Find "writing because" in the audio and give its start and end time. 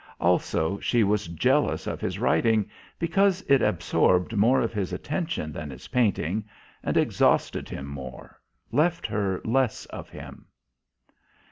2.17-3.41